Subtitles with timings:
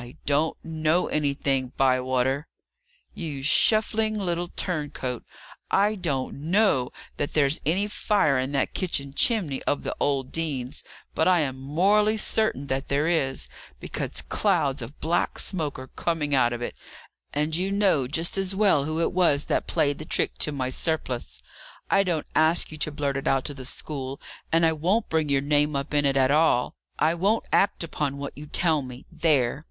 [0.00, 2.46] "I don't know anything, Bywater."
[3.14, 5.24] "You shuffling little turncoat!
[5.72, 10.84] I don't know that there's any fire in that kitchen chimney of the old dean's,
[11.16, 13.48] but I am morally certain that there is,
[13.80, 16.76] because clouds of black smoke are coming out of it.
[17.32, 20.68] And you know just as well who it was that played the trick to my
[20.68, 21.42] surplice.
[21.90, 24.20] I don't ask you to blurt it out to the school,
[24.52, 28.16] and I won't bring your name up in it at all; I won't act upon
[28.18, 29.04] what you tell me.
[29.10, 29.64] There!"